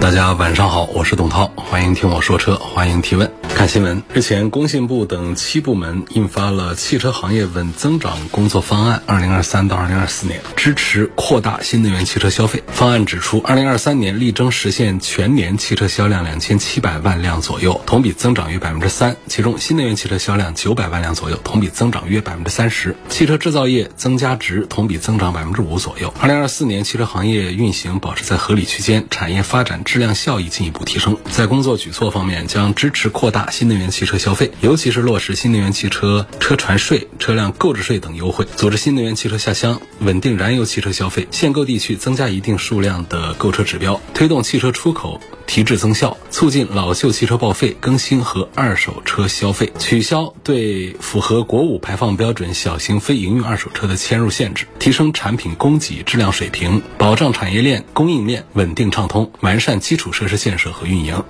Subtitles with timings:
[0.00, 3.30] 大家晚上好，我是董涛，欢迎听我说车，欢迎提问。
[3.60, 12.62] 看新闻，日前工信部等七部门印发了汽车行业稳增长工作方案（二零二三到二零二四年），支持扩大新能源汽车消费。
[12.68, 19.14] 方案指出，二零二三年力争实现全年汽车销量两千七百万辆左右，同比增长约百分之三。
[19.26, 22.96] 其中，新能源汽车销量九百万辆左右，同比增长约百分之三十。
[23.10, 26.14] 汽车制造业增加值同比增长百分之五左右。
[26.18, 31.18] 二零二四年，汽车行业运行保持在合理区间，产业发展质量效益进一步提升。
[31.30, 61.22] 在工作举措方面，将支持扩大新能源汽车消费，尤其是落实新能源汽车车船税、车辆购置税等优惠，组织新能源汽车下乡，稳定燃油汽车消费，限购地区增加一定数量的购车指标，推动汽车出口提质增效，促进老旧汽车报废更新和二手车消费，取消对符合国五排放标准小型非营运二手车的迁入限制，提升产品供给质量水平，保障产业链供应链稳定畅通，完善基础设施建设和运营。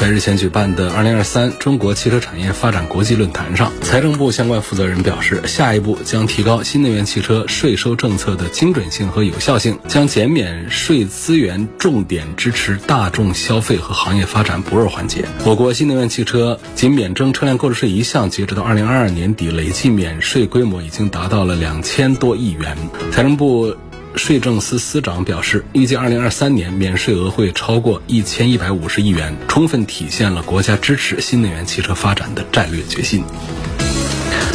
[0.00, 15.26] 在日前举办的二零二三中国汽车产业发展国际论坛上，财政部相关负责人表示，下一步将提高新能源汽车税收政策的精准性和有效性，将减免税资源重点支持大众消费和行业发展薄弱环节。
[15.44, 22.74] 我国新能源汽车仅免征车辆购置税一项，截止到二零二二年底，累计免税规模已经达到了两千多亿元。
[23.12, 23.76] 财政部。
[24.16, 33.24] 税政司司长表示，预计二零二三年免税额会超过一千一百五十亿元，充分体现了国家支持新能源汽车发展的战略决心。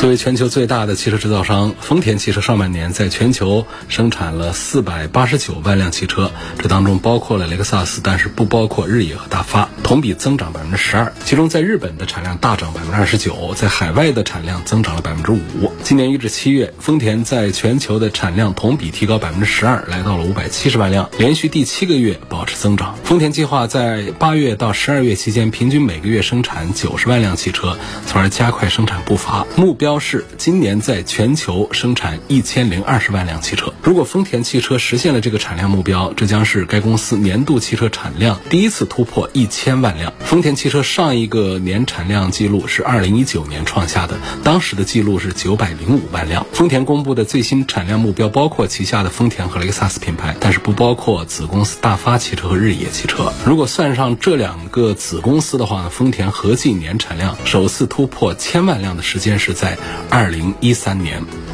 [0.05, 11.11] 作为全球最大的汽车制造商，丰田汽车上半年在全球生产了四百八十九万辆汽车，这当中包括了雷克萨斯，但是不包括日野和大发，同比增长百分之十二。
[11.25, 15.71] 其中在日本的产量大涨百分之二十九，在海外的产量增长了百分之五。
[15.81, 22.95] 今年一至七月，丰田在全球的产量同比提高百分之十二，来到了五百七十万辆，连续第七个月保持增长。
[23.03, 29.94] 丰田计划在八月到十二月期间，平均每个月生产九十万辆汽车，从而加快生产步伐，目标。
[29.95, 33.72] 标示今年在全球生产一千零二十万辆汽车。
[33.81, 40.11] 如果丰田汽车实现了这个产量目标，这将是该公司年度汽车产量第一次突破一千万辆。
[40.19, 46.45] 丰田汽车上一个年产量记录是二零一九年创下的，当时的记录是九百零五万辆。
[46.51, 53.31] 丰田公布的最新产量目标包括旗下的丰田和雷克萨斯品牌，但是不包括子公司大发汽车和日野汽车。
[53.45, 58.94] 如果算上这两个子公司的话呢，丰田合计年产量首次突破千万辆。
[58.95, 59.75] 的时间是在。
[60.09, 61.44] 二零一三年。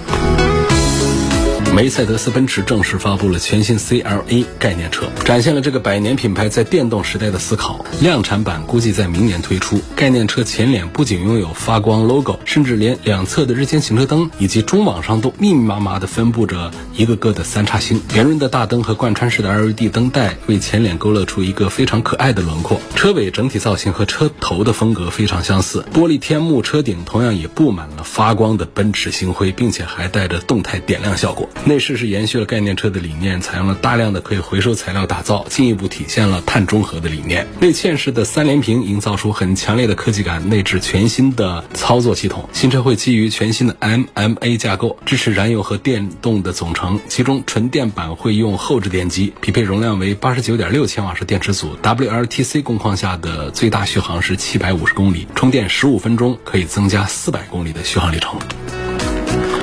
[1.73, 7.85] 梅赛德斯奔驰正式发布了全新 CLA 概念车，展现了这个百年品牌在电动时代的思考。
[8.01, 9.79] 量产版估计在明年推出。
[9.95, 18.01] 概念车前脸不仅拥有发光 logo，甚至连两侧的日间行车灯以及中网上都密密麻麻地分布着一个个的三叉星。
[18.13, 22.81] 圆润的大灯和贯穿式的 LED 灯带为前脸勾勒出一个非常可爱的轮廓。
[22.97, 25.85] 车尾整体造型和车头的风格非常相似。
[25.93, 31.47] 玻璃天幕车顶同样也布满了发光的奔驰星辉，并且还带着动态点亮效果。
[31.63, 37.47] 内饰是延续了概念车的理念，采用了大量的可以回收材料打造，进一步体现了碳中和的理念。
[37.59, 42.49] 内嵌式的三连屏营造出很强烈的科技感，内置全新的操作系统。
[42.51, 46.99] 新车会基于全新的 MMA 架构，支持燃油和电动的总成。
[47.07, 58.39] 其中纯电版会用后置电机，匹配容量为八十九点六千瓦时电池组，WLTC 工况下的最大续航是七百五十公里，充电十五分钟可以增加四百公里的续航里程。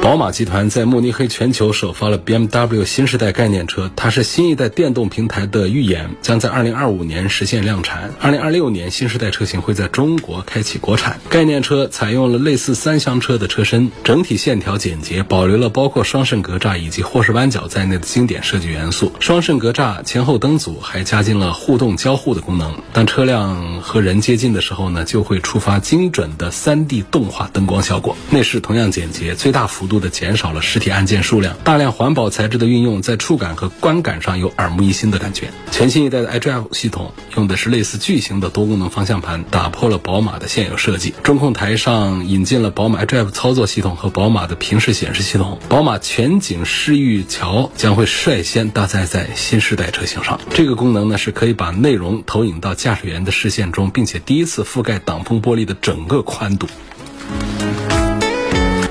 [0.08, 8.10] 宝马集团在慕尼黑全球首发了 BMW 新时代概念车，它是新一代电动平台的预演，将在2025年实现量产。
[8.22, 11.20] 2026年新时代车型会在中国开启国产。
[11.28, 19.12] 概念车采用了类似三厢车的车身，整体线条简洁，保留了包括双肾格栅以及霍氏弯角在内的经典设计元素。
[19.20, 22.74] 双肾格栅、前后灯组还加进了互动交互的功能。
[22.94, 28.16] 当车辆和人接近的时候呢，就会触发精准的 3D 动画灯光效果。
[28.30, 29.97] 内饰同样简洁，最大幅度。
[30.00, 31.56] 的减少了实体按键数量。
[31.64, 35.50] 大量环保材质的运用，在触感和观感上有耳目一新的感觉。
[35.70, 41.14] 全新一代的 iDrive 系统用的是类似巨型的多功能方向盘，打破了宝马的现有设计。
[41.22, 45.58] 中控台上引进了宝马 iDrive 操作系统和宝马的平视显示系统。
[45.68, 50.40] 宝马全景视域桥将会率先搭载在新时代车型上。
[50.50, 56.66] 这个功能呢是可以把内容投影到驾驶员的视线中，并且第一次覆盖挡风玻璃的整个宽度。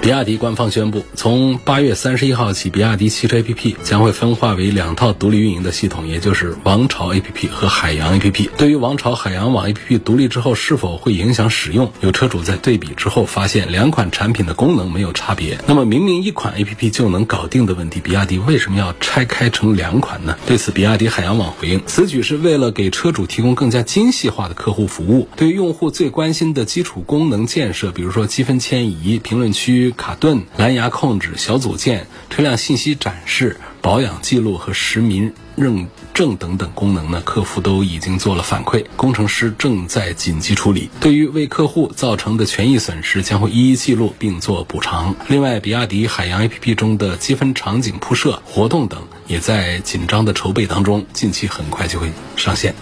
[0.07, 8.49] 比亚迪官方宣布，从八月三十一号起，比亚迪汽车 APP 将会分化为两套独立运营的系统，也就是王朝 APP 和海洋 APP。
[8.57, 15.59] 对于王朝、海洋网 APP 独立之后是否会影响使用，有车主在对比之后发现两款产品的功能没有差别。
[15.67, 20.37] 那么明明一款 APP 就能搞定的问题，比亚迪为什么要拆开成两款呢？
[20.47, 25.27] 对此，比亚迪海洋网回应，此举是为了给车主提供更加精细化的客户服务。
[25.35, 29.93] 对于用户最关心的基础功能建设，比如说积分迁移、评论区。
[29.97, 40.89] 卡顿、蓝牙控制、小组件、车辆信息展示、保养记录和实名认证等等功能呢，客户都已经做了反馈，工程师正在紧急处理。
[41.01, 45.15] 对于为客户造成的权益损失，将会一一记录并做补偿。
[45.27, 52.75] 另外，比亚迪海洋 APP 中的积分场景铺设、活动等也在紧张的筹备当中，近期很快就会上线。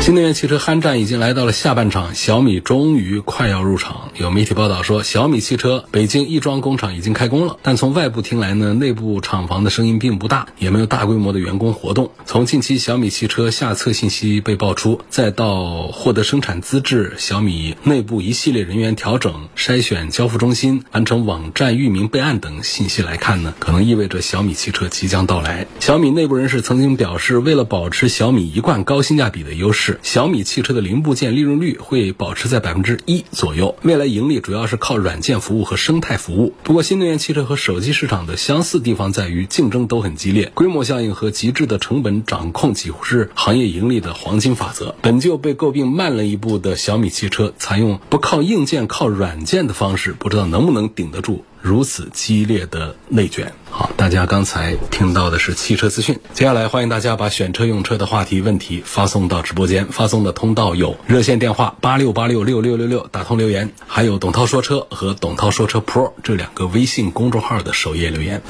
[0.00, 4.12] 新能源汽车酣战已经来到了下半场，小米终于快要入场。
[4.16, 12.12] 有媒体报道说，小米汽车北京亦庄工厂已经开工了，但从外部听来呢，内部厂房的声音并不大，也没有大规模的员工活动。
[12.24, 25.66] 从近期小米汽车下测信息被爆出，再到获得生产资质，小米内部一系列人员调整、筛选交付中心、完成网站域名备案等信息来看呢，可能意味着小米汽车即将到来。
[25.80, 29.85] 小米内部人士曾经表示，为了保持小米一贯高性价比的优势。
[30.02, 36.54] 小米汽车的零部件利润率会保持在百分之一左右，未来盈利主要是靠软件服务和生态服务。
[36.62, 44.94] 不过，新能源汽车和手机市场的相似地方在于竞争都很激烈，规模效应和极致的成本掌控几乎是行业盈利的黄金法则。
[45.02, 51.44] 本就被诟病慢了一步的小米汽车，采用不靠硬件靠软件的方式，不知道能不能顶得住。
[51.66, 68.40] 如此激烈的内卷，好，大家刚才听到的是汽车资讯，接下来欢迎大家把选车用车的话题问题发送到直播间，发送的通道有热线电话八六八六六六六六打通留言，还有董涛说车和董涛说车 Pro 这两个微信公众号的首页留言。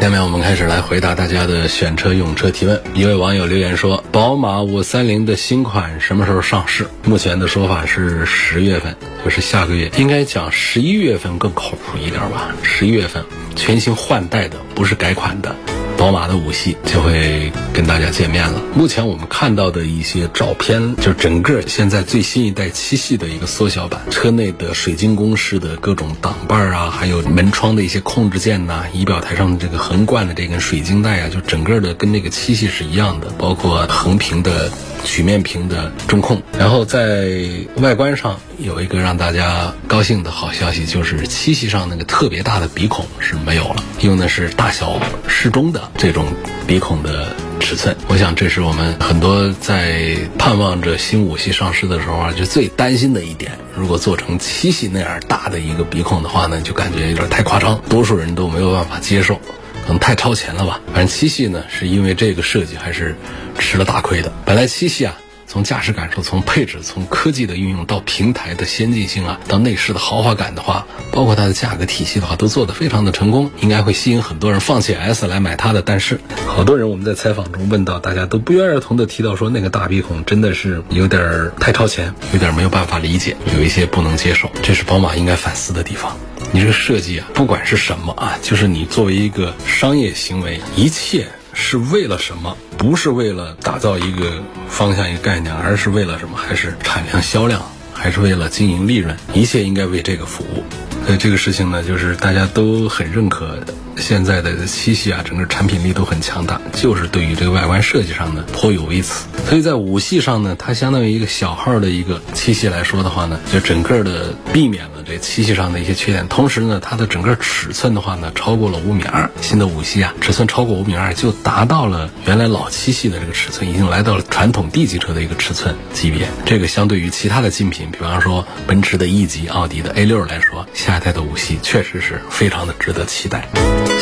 [0.00, 2.80] 下面我们开始来回答大家的选车用车提问。
[2.94, 9.90] 一位网友留言说：“宝马五三零的新款什么时候上市？”目前的说法是十月份，就是下个月。
[9.98, 12.54] 应该讲十一月份更靠谱一点吧？
[12.62, 13.22] 十一月份，
[13.54, 15.54] 全新换代的，不是改款的。
[15.98, 18.62] 宝马的五系就会跟大家见面了。
[18.72, 34.70] 目前我们看到的一些照片，就是整个现在最新一代七系的一个缩小版，车内的水晶宫式的各种挡把儿啊，还有门窗的一些控制键呐，仪表台上的这个横贯的这根水晶带啊，就整个的跟那个七系是一样的，包括横屏的。
[35.08, 37.30] 曲面屏的中控，然后在
[37.76, 46.26] 外观上有一个让大家高兴的好消息，就是七系上那个特别大的鼻孔是没有了，用的是大小适中的这种
[46.66, 47.96] 鼻孔的尺寸。
[48.06, 53.52] 我想这是我们很多在盼望着新五系上市的时候啊，就最担心的一点。
[53.74, 59.40] 如果做成七系那样大的一个鼻孔的话呢，就感觉有点太夸张，多数人都没有办法接受。
[59.88, 60.82] 可能太超前了吧？
[60.92, 63.16] 反正七系呢，是因为这个设计还是
[63.58, 64.30] 吃了大亏的。
[64.44, 75.80] 本来七系啊，从驾驶感受、从配置、从科技的运用到平台的先进性啊，到内饰的豪华感的话，包括它的价格体系的话，都做得非常的成功，应该会吸引很多人放弃 S 来买它的。
[75.80, 86.14] 但是，好多人我们在采访中问到，大家都不约而同的提到说，那个大鼻孔真的是有点太超前，有点没有办法理解，有一些不能接受，这是宝马应该反思的地方。
[86.50, 92.56] 你这个设计啊，不管是什么啊，就是你作为一个商业行为，一切是为了什么？
[92.78, 96.36] 不是为了打造一个方向、一个概念，而是为了什么？
[96.36, 97.62] 还是产量、销量，
[97.92, 99.14] 还是为了经营利润？
[99.34, 100.64] 一切应该为这个服务。
[101.08, 103.58] 所以这个事情呢，就是大家都很认可。
[103.96, 109.26] 现在的七系啊，整个产品力都很强大，就是对于这个外观设计上呢颇有微词。
[109.48, 116.28] 所以在五系上呢，它相当于一个小号的一个七系来说的话呢，就整个的避免了这七系上的一些缺点。
[116.28, 119.28] 同时呢，它的整个尺寸的话呢，超过了五米二。
[119.40, 126.28] 新的五系啊，尺寸超过五米二，就达到了原来老七系的这个尺寸，已经来到了传统 D 级车的一个尺寸级别。
[126.44, 133.48] 这个相对于其他的竞品，比方说奔驰的 E 级、奥迪的 A 六来说，下太的五系确实是非常的值得期待。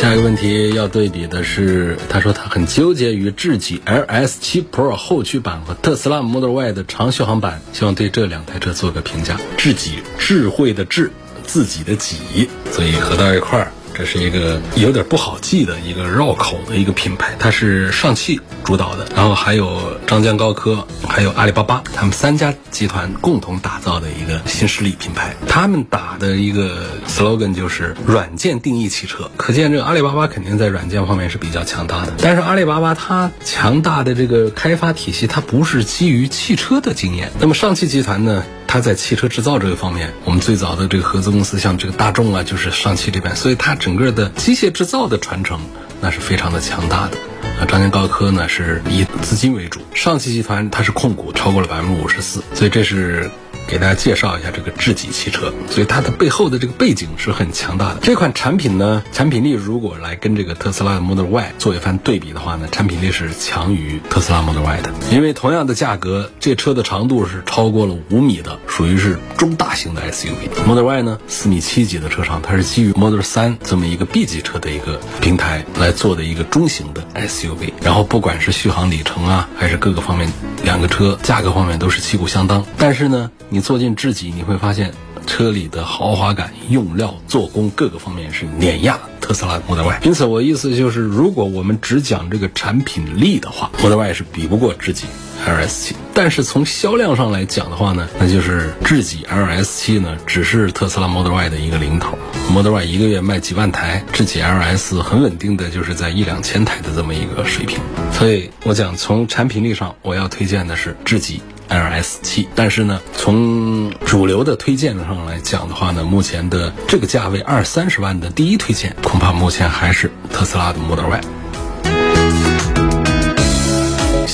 [0.01, 9.39] 下一个问题要对比的是，他说他很纠结于智己 L S 七 Pro 后驱版和特斯拉 Model Y 的长续航版，希望对这两台车做个评价。
[9.57, 11.11] 智己智慧的智。
[11.47, 13.71] 自己的己，所以合到一块儿。
[13.97, 25.35] 这是一个有点不好记的一个绕口的一个品牌，它是上汽主导的，然后还有张江高科，还有阿里巴巴，他们三家集团共同打造的一个新势力品牌。
[25.49, 32.13] 他们打的一个 slogan 就是软件定义汽车，可见这个阿里巴巴肯定在软件方面是比较强大的。
[32.19, 37.33] 但是阿里巴巴它强大的这个开发体系，它不是基于汽车的经验。
[37.41, 38.45] 那么上汽集团呢？
[38.69, 45.61] 它在汽车制造这个方面，我们最早的这个合资公司像这个大众啊，就是上汽这边，所以它整个的机械制造的传承
[46.01, 47.17] 那是非常的强大的。
[47.61, 53.31] 啊，张江高科呢是以资金为主，上汽集团它是控股超过了百分之五十四，所以这是。
[53.67, 58.01] 给大家介绍一下这个智己汽车，所以它的背后的这个背景是很强大的。
[58.03, 64.91] 这款产品呢，产品力如果来跟这个特斯拉的 Model Y 做一番对比的话呢，产品力是强于特斯拉 Model Y 的。
[65.11, 70.67] 因为同样的价格，这车的长度是超过了五米的，属于是中大型的 SUV。
[70.67, 77.73] Model Y 呢，四米七几的车长，它是基于 Model 3这么一个 B 级车的一个平台来做的一个中型的 SUV。
[77.83, 80.33] 然后不管是续航里程啊，还是各个方面，
[80.63, 82.65] 两个车价格方面都是旗鼓相当。
[82.79, 84.93] 但是呢，你坐进智己，你会发现
[85.27, 90.01] 车里的豪华感、用料、做工各个方面是碾压特斯拉 Model Y。
[90.03, 95.07] 因此，我意思就是，如果我们只讲这个产品力的话，Model Y 是比不过智己
[95.47, 95.93] LS7。
[96.13, 102.19] 但是从销量上来讲的话呢，那就是智己 LS7 呢只是特斯拉 Model Y 的一个零头。
[102.51, 107.79] Model Y 一个月卖几万台，智己 LS 很稳定的就是在一两千台的这么一个水平。
[108.13, 111.41] 所以我讲从产品力上，我要推荐的是智己。
[111.69, 121.21] LS 七，但是呢，从主流的推荐上来讲的话呢，目前的这个价位二三十万的第一推荐，恐怕目前还是特斯拉的 Model Y。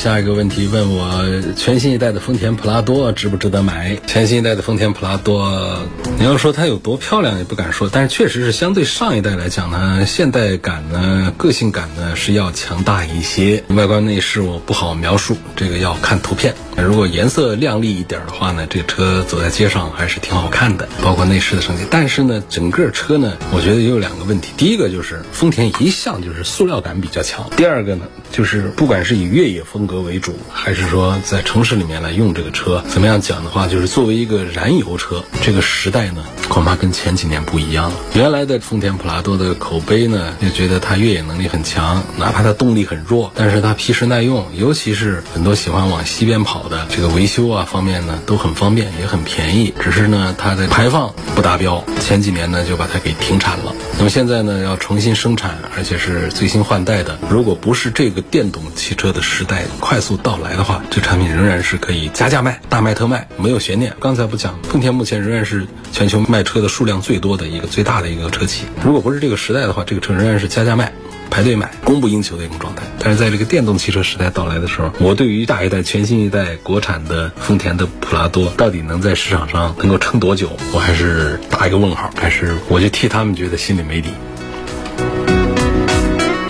[0.02, 3.96] 下一个问题问我，全新一代的丰田普拉多值不值得买？
[4.04, 5.78] 全新一代的丰田普拉多，
[6.18, 13.62] 你要说它有多漂亮也不敢说，但是确实是相对上一代来讲呢，现代感呢、个性感呢是要强大一些。
[13.68, 16.52] 外观内饰我不好描述，这个要看图片。
[16.76, 21.84] 如果颜色亮丽一点的话呢，这车走在街上还是挺好看的，包括内饰的升级。
[21.88, 24.52] 但是呢，整个车呢，我觉得有两个问题。
[24.56, 27.48] 第一个就是丰田一向就是塑料感比较强。
[27.56, 37.96] 第二个呢，就是不管是以越野风格为主，还是说在城市里面来用这个车，怎么样讲的话，就是作为一个燃油车，这个时代呢，恐怕跟前几年不一样了。
[38.14, 46.62] 原来的丰田普拉多的口碑呢，就觉得它越野能力很强，哪怕它动力很弱，但是它皮实耐用，尤其是很多喜欢往西边跑。
[46.62, 49.74] 的这个维修啊方面呢都很方便，也很便宜。
[49.80, 53.74] 只是呢它的排放不达标，前几年呢就把它给停产了。
[53.98, 57.18] 那么现在呢要重新生产，而且是最新换代的。
[57.28, 63.94] 如果不是这个电动汽车的时代快速到来的话，这产品仍然是可以加价卖，大卖特卖，没有悬念。
[64.00, 68.64] 刚才不讲，丰田目前仍然是全球卖车的数量最多的一个最大的一个车企。
[68.84, 70.92] 如果不是这个时代的话，这个车仍然是加价卖。
[71.30, 72.82] 排队买，供不应求的一种状态。
[72.98, 82.10] 但是在这个电动汽车时代到来的时候，我对于下一代全新一代国产的丰田的普拉多到底能在市场上能够撑多久，我还是打一个问号。
[82.14, 84.10] 还是我就替他们觉得心里没底。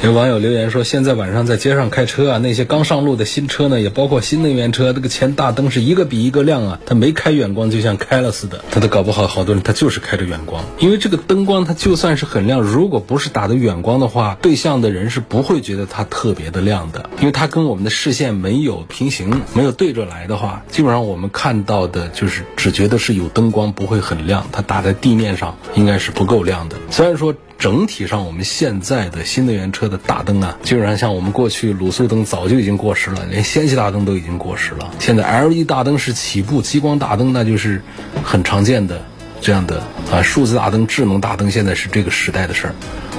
[0.03, 27.33] 有网友留言说，现在晚上在街上开车啊，那些刚上路的新车呢，也包括新能源车，那个前大灯是一个比一个亮啊，它没开远光就像开了似的，它都搞不好，好多人他就是开着远光，因为这个灯光它就算是很亮，如果不是打的远光的话，对向的人是不会觉得它特别的亮的，因为它跟我们的视线没有平行，没有对着来的话，基本上我们看到的就是只觉得是有灯光，不会很亮，它打在地面上应该是不够亮的，虽然说。
[27.62, 34.90] 整体上，我们现在的新能源车的大灯啊，基本上像我们过去卤素灯早就已经过时了，连氙气大灯都已经过时了。
[34.99, 37.81] 现在 LED 大灯是起步，激光大灯那就是
[38.25, 39.00] 很常见的
[39.40, 42.75] 这样的啊，数字大灯、智能大灯现在是这个时代的事儿。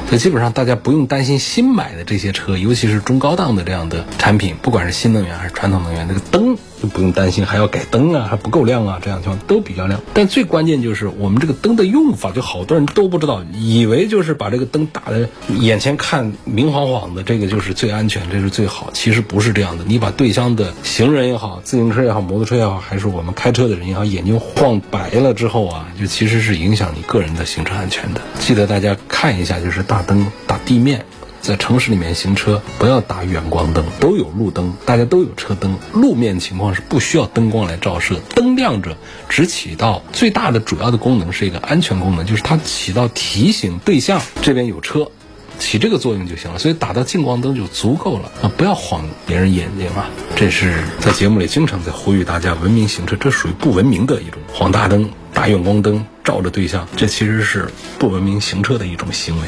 [0.09, 6.57] 所以基本上大家不用担心新买的这些车，尤其是中高档的这样的产品，不管是新能源还是传统能源，那个灯。
[6.83, 10.01] 就不用担心还要改灯啊，还不够亮啊，这样情况都比较亮。
[10.13, 18.89] 但最关键就是我们这个灯的用法，就好多人都不知道，以为就是把这个灯打的眼前看明晃晃的，这个就是最安全，这是最好。
[18.91, 28.19] 其实不是这样的，你把对向的行人也好，自行车也好，摩托车也好，还是我们开车的人也好，眼睛晃白了之后啊，就其实是影响你个人的行车安全的。
[28.39, 31.05] 记得大家看一下，就是大灯打地面。
[31.43, 35.77] 在城市里面行车，不要打远光灯，都有路灯，大家都有车灯。
[35.91, 38.95] 路面情况是不需要灯光来照射，灯亮着
[39.27, 45.11] 只起到最大的主要的功能是一个安全功能，就是它起到提醒对象这边有车，
[45.59, 46.59] 起这个作用就行了。
[46.59, 50.09] 所以打到近光灯就足够了啊，不要晃别人眼睛啊。
[50.37, 57.69] 这是在节目里经常在呼吁大家文明行车，这属于不文明的一种晃大灯、打远光灯照着对象，这其实是
[57.99, 59.47] 不文明行车的一种行为。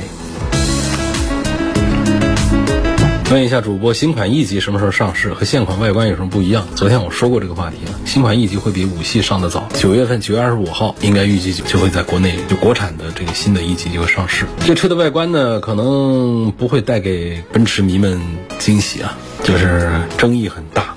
[3.32, 5.34] 问一下主播，新款 E 级什么时候上市？
[5.34, 6.68] 和现款外观有什么不一样？
[6.76, 8.00] 昨天我说过这个话题了。
[8.06, 14.46] 新款 E 级会比五系上的早，九月份九月二十五号应该预计就会在国内就国产的这个新的 E 级就会上市。
[14.64, 18.22] 这车的外观呢，可能不会带给奔驰迷们
[18.60, 20.94] 惊喜啊，就是争议很大，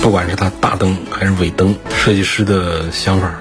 [0.00, 3.34] 不管是它大灯还是尾灯，设计师的想法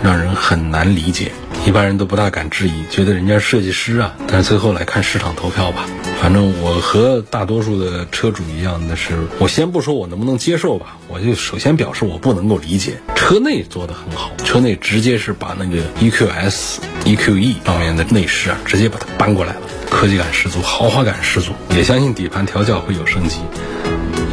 [0.00, 1.32] 让人很难理解，
[1.66, 4.14] 一般人都不大敢质疑，觉得人家设计师啊。
[4.28, 5.84] 但是最后来看市场投票吧。
[6.20, 13.00] 反正我和大多数的车主一样，那是我先不说我能不能接受吧，我就首先表示我不能够理解。
[13.16, 21.52] 车内做的很好，车内直接是把那个 EQS、EQE 上面的内饰啊，直接把它搬过来了，科技感十足，豪华感十足。
[21.74, 23.38] 也相信底盘调教会有升级，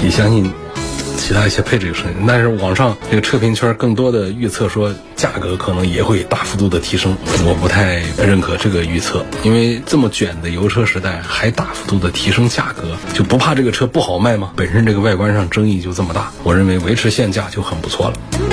[0.03, 0.51] 也相信。
[1.18, 14.52] 其他一些配置有升级，但是网上这个车评圈更多的预测说价格可能也会大幅度的提升，我不太认可这个预测，因为这么卷的油车时代还大幅度的提升价格，就不怕这个车不好卖吗？
[14.56, 18.47] 本身这个外观上争议就这么大，我认为维持现价就很不错了。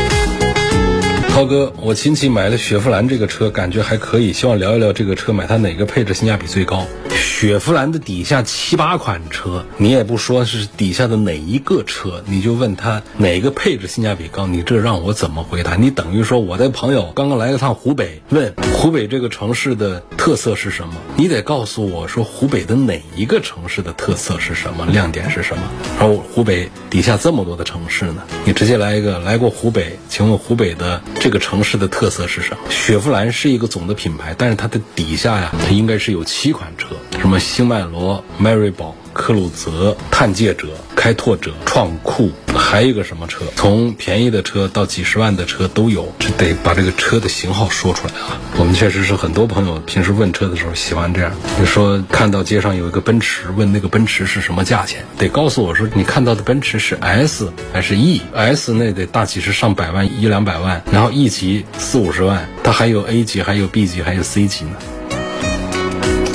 [1.34, 6.86] 涛哥，我亲戚买了雪佛兰这个车，感觉还可以，希望聊一聊这个车买它哪个配置性价比最高。
[7.10, 15.74] 雪佛兰的底下七八款车，你也不说是底下的哪一个车，你就问他哪个配置性价比高，你这让我怎么回答？
[15.74, 20.94] 你等于说我的朋友刚刚来了趟湖北，问湖北这个城市的特色是什么？
[21.16, 25.64] 你得告诉我说湖北的哪一个城市的特色是什么，亮点是什么？
[25.98, 32.58] 然后湖北底下这么多的城市呢，你直接来一个来过湖北，请问湖北的这个城市的特色是什么？
[32.68, 36.96] 雪佛兰是一个总的品牌，但是它的底下呀，它应该是有七款车。
[37.18, 40.66] 什么星迈罗、迈锐宝、克鲁泽、探界者、
[40.96, 43.44] 开拓者、创酷，还有一个什么车？
[43.56, 48.36] 从便宜的车到几十万的车都有，这得把这个车的型号说出来啊！
[48.58, 64.72] 我们确实是很多朋友平时问车的时候喜欢这样，你说看到街上有一个奔驰，问那个奔驰是什么价钱，得告诉我说你看到的奔驰是 S 还是 E？S 那得大几十上百万，一两百万，然后 E 级四五十万，它还有 A 级，还有 B 级，还有 C 级呢。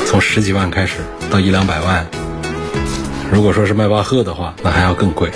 [0.05, 0.95] 从十几万开始
[1.29, 2.07] 到一两百万，
[3.31, 5.31] 如果说是迈巴赫的话，那还要更贵。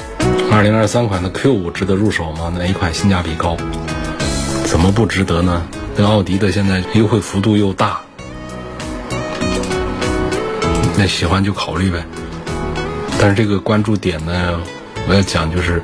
[0.51, 2.53] 二零二三款的 Q 五值得入手吗？
[2.57, 3.55] 哪一款性价比高？
[4.65, 5.63] 怎么不值得呢？
[5.95, 8.01] 跟奥迪的现在优惠幅度又大，
[10.97, 12.03] 那喜欢就考虑呗。
[13.19, 14.59] 但是这个关注点呢，
[15.07, 15.81] 我要讲就是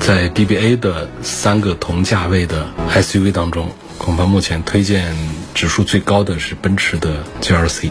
[0.00, 5.12] 在 BBA 的三个同价位的 SUV 当中，恐怕目前推荐
[5.52, 7.90] 指数最高的是奔驰的 GLC。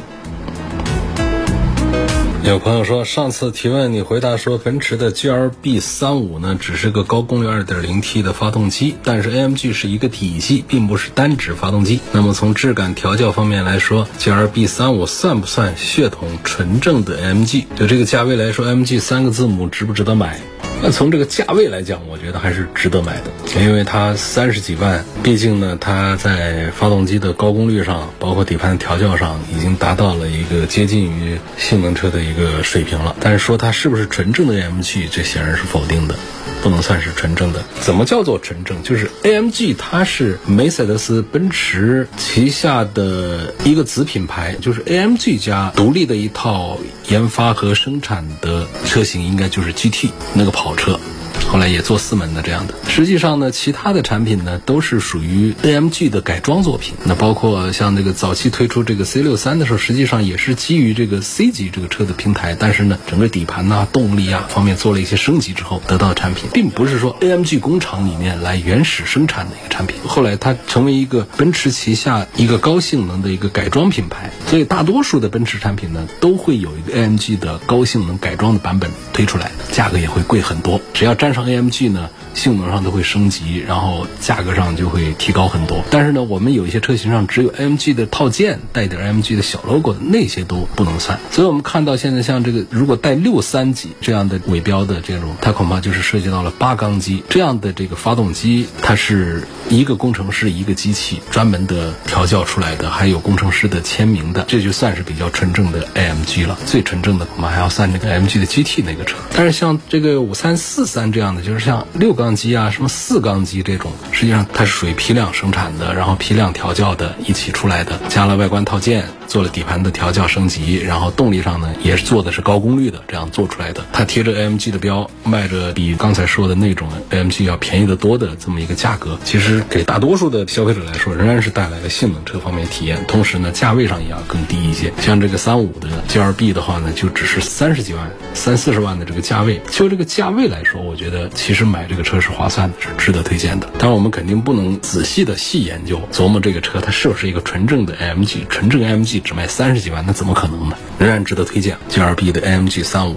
[2.49, 11.99] 有朋友说，上次提问你回答说，奔驰的 GLB 三五呢，只是个高功率 2.0T 的发动机，但是 AMG 是一个体系，并不是单指发动机。
[12.12, 17.65] 那么从质感调教方面来说，GLB 三五算不算血统纯正的 AMG？
[17.77, 20.41] 就这个价位来说，AMG 三个字母值不值得买？
[20.82, 33.13] 那从这个价位来讲，我觉得还是值得买的，因为它三十几万，毕竟呢，它在发动机的高功率上，包括底盘调教上，已经达到了一个接近于性能车的一个水平了。
[33.20, 36.15] 但是说它是不是纯正的 AMG，这显然是否定的。
[36.62, 37.63] 不能算是纯正的。
[37.80, 38.84] 怎么叫做纯正？
[38.84, 51.18] 就是 AMG 它是梅赛德斯奔驰旗下的一个子品牌，就是 AMG 家独立的一套研发和生产的车型，应该就是 GT 那个跑跑车。
[51.51, 56.93] 后来也做四门的这样的，实际上呢，其他的产品呢都是属于 AMG 的改装作品。
[57.05, 69.97] 那包括像那个早期推出这个 C 六三的时候，实际上也是基于这个 C 级这个车的平台，但是呢，整个底盘呐、动力啊方面做了一些升级之后得到的产品，并不是说 AMG 工厂里面来原始生产的一个产品。
[70.05, 80.79] 后来它成为一个奔驰旗下一个高性能的一个改装品牌，所以大多数的奔驰产品呢都会有一个 AMG 的高性能改装的版本推出来，价格也会贵很多。
[80.93, 85.84] 只要沾上 AMG 呢，性能上都会升级，然后价格上就会提高很多。
[85.91, 91.19] 但是呢，我们有一些车型上只有 AMG 的套件，带点 AMG 的小 logo 的那些都不能算。
[91.32, 106.58] 所以我们看到现在像这个，如果带六三级这样的尾标的这种，它恐怕就是涉及到了八缸机这样的这个发动机，它是一个工程师一个机器专门的调教出来的，还有工程师的签名的，这就算是比较纯正的 AMG 了。
[106.65, 109.17] 最纯正的恐怕还要算那个 AMG 的 GT 那个车。
[109.36, 123.86] 但是像这个五三四三这样的，就是像六缸机啊、什么四缸机这种，实际上它是属于批量生产的，然后批量调教的一起出来的，加了外观套件，做了底盘的调教升级，然后动力上呢也是做的是高功率的，这样做出来的。
[123.94, 134.92] 它贴着 AMG 的标，卖着比刚才说的那种 AMG 要便宜的多的这么一个价格，其实给大多数的消费者来说，仍然是带来了性能车方面体验，同时呢价位上也要更低一些。
[135.00, 143.70] 像这个三五的 GLB 的话呢，就只是三十几万、三四十万的这个价位，就这个价位来说，我觉得其实买这个车是划算的，是值得推荐的。
[143.78, 150.75] 当然我们肯定不能仔细的细研究琢磨这个车它是不是一个纯正的 AMG，纯正 AMG 只卖三十几万，那怎么可能呢？
[150.97, 153.15] 仍然值得推荐 GLB 的 AMG 三五。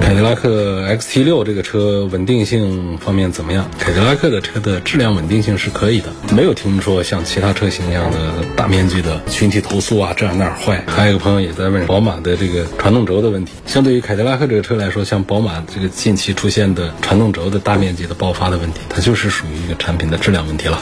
[0.00, 3.68] 凯迪拉克 XT 六这个车稳定性方面怎么样？
[3.78, 10.84] 凯迪拉克的车的质量稳定性是可以的，没有听说像其他车型一样的大面积的群体投诉啊，这样那儿坏。
[10.86, 13.52] 还有一个朋友也在问宝马的这个传动轴的问题。
[13.66, 20.80] 相对于凯迪拉克这个车来说，像宝马这个近期出现的传动轴的大面积的爆发的问题，它就是属于一个产品的质量问题了。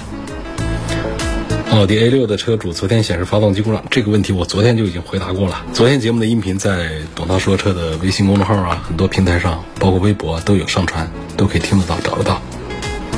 [1.72, 5.64] 奥迪 A 六的车主昨天显示发动机故障，这个问题我昨天就已经回答过了。
[5.72, 12.42] 昨天节目的音频在董涛说车的微信公众号啊，很多平台上，包括微博都有上传，都可以听得到、找得到。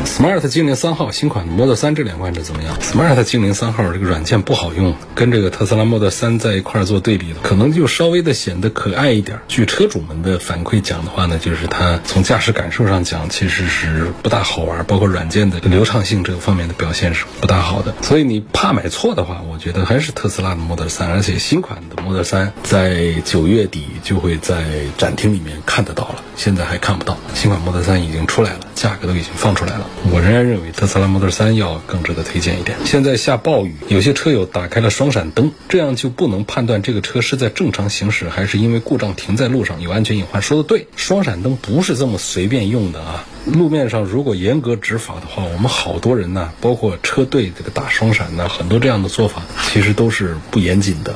[0.05, 9.41] Smart 精灵三号新款 Model 3这两款车怎么样？Smart 精灵三号这个软件不好用，跟这个特斯拉 Model 3在一块儿做对比的，可能就稍微的显得可爱一点。
[9.49, 17.95] 据车主们的反馈讲的话呢，就是它从驾驶感受上讲，其实是不大好玩，包括软件的流畅性这个方面的表现是不大好的。
[18.03, 24.65] 所以你怕买错的话，我觉得还是特斯拉的 Model 3，而且新款的 Model 3在九月底就会在
[24.99, 27.17] 展厅里面看得到了，现在还看不到。
[27.35, 29.87] 新款 Model 3已经出来了，价格都已经放出来了。
[30.11, 32.77] 我仍然认为特斯拉 Model 3要更值得推荐一点。
[32.85, 40.43] 现在下暴雨，有些车友打开了双闪灯，这样就不能判断这个车是在正常行驶，还是因为故障停在路上有安全隐患。
[40.43, 43.25] 说的对，双闪灯不是这么随便用的啊。
[43.47, 51.15] 路面上如果严格执法的话，我们好多人呢，包括车队这个打双闪呢，很多这样的做法其实都是不严谨的，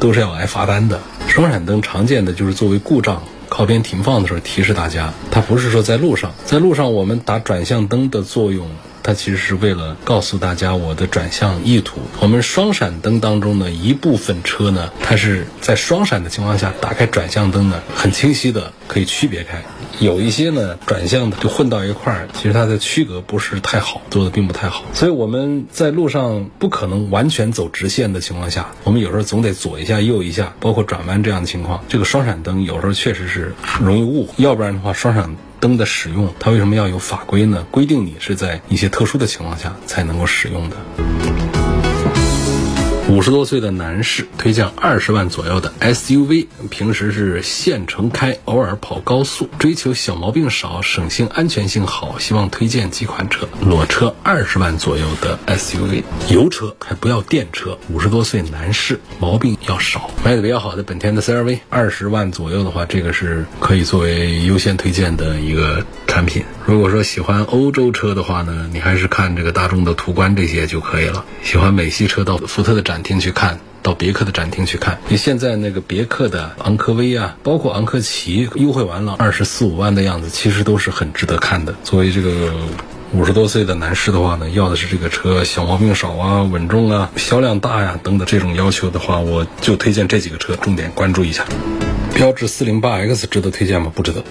[0.00, 1.00] 都是要挨罚单的。
[1.28, 3.22] 双闪灯常见的就是作为故障。
[3.56, 8.68] 靠边停放的时候提示大家，它不是说在路上，在路上我们打转向灯的作用，
[9.06, 12.00] 它其实是为了告诉大家我的转向意图。
[12.18, 19.62] 我们双闪灯当中呢，一部分车呢，它是在双闪的情况下打开转向灯呢，很清晰的可以区别开。
[20.00, 24.84] 有一些呢转向的就混到一块儿，其实它的区隔不是太好，做的并不太好。
[24.92, 31.84] 所以我们在路上不可能完全走直线的情况下，我们有时候总得左一下右一下，包括转弯这样的情况。
[31.88, 35.36] 这个双闪灯有时候确实是容易误，要不然的话，双闪
[35.66, 37.66] 灯的使用它为什么要有法规呢？
[37.72, 40.76] 规定你是在一些特殊的情况下才能够使用的。
[43.08, 53.46] 五十多岁的男士推荐二十万左右的 SUV，平时是县城开，偶尔跑高速，追求小毛病少、省心、安全性好，希望推荐几款车。
[53.60, 57.78] 裸车二十万左右的 SUV，油车还不要电车。
[57.90, 66.44] 五十多岁男士毛病要少，卖的比较好的本田的 CRV，二十万左右的话，这个是可以作为优先推荐的一个产品。
[66.66, 71.24] 如果说喜欢欧洲车的话呢，你还是看这个大众的途观这些就可以了。
[71.44, 74.98] 喜欢美系车，的福特的展展厅去看，到别克的展厅去看。
[75.08, 81.74] 你现在那个别克的昂科威啊，包括昂科旗，优惠完了二十四五万的样子，其实都是很值得看的。
[81.84, 82.54] 作为这个
[83.12, 91.44] 五十多岁的男士的话呢，要的是这个车小毛病少啊、稳重啊、销量大呀等等这种要求的话，我就推荐这几个车，重点关注一下。
[92.14, 93.92] 标致四零八 X 值得推荐吗？
[93.94, 94.24] 不值得。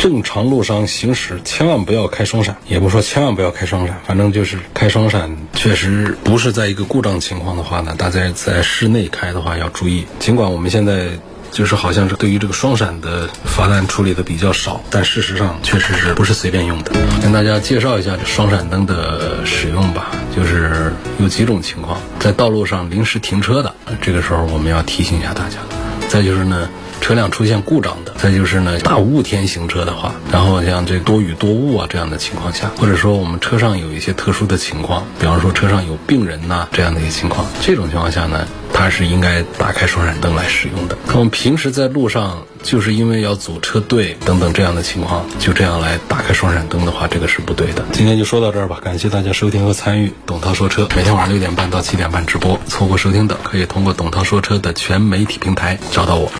[0.00, 10.06] 正常路上行驶，千万不要开双闪，也不说千万不要开双闪，反正就是开双闪，确实不是在一个故障情况的话呢，大家在室内开的话要注意。
[10.18, 11.08] 尽管我们现在
[11.50, 16.92] 就是好像是对于这个双闪的罚单处理的比较少，但事实上确实是不是随便用的。
[17.20, 25.56] 跟大家介绍一下这双闪灯的使用吧，就是有几种情况，在道路上临时停车的，这个时候我们要提醒一下大家。
[26.08, 26.70] 再就是呢。
[27.00, 40.96] 车辆出现故障的，再就是呢，大雾天行车的话，然后像这多雨多雾啊这样的情况下，或者说我们车上有一些特殊的情况，比方说车上有病人呐这样的一个情况，这种情况下呢，它是应该打开双闪灯来使用的。
[41.14, 47.84] 我们平时在路上就是因为要组车队等等这样的情况，就这样来打开双闪灯的话，这个是不对的。
[47.92, 56.30] 今天就说到这儿吧，感谢大家收听和参与董涛说车，每天晚上六点半到七点半直播，错过收听的可以通过董涛说车的全媒体平台找到我。